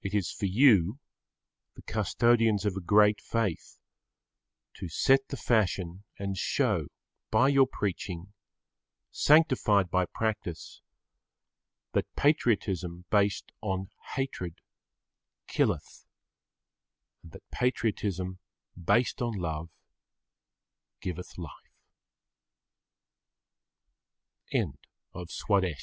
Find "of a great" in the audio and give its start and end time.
2.64-3.20